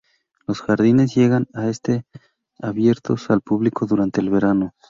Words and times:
Los 0.47 0.61
jardines 0.61 1.13
llegan 1.15 1.45
a 1.53 1.69
estar 1.69 2.05
abiertos 2.59 3.29
al 3.29 3.41
público 3.41 3.85
durante 3.85 4.19
el 4.19 4.31
verano. 4.31 4.73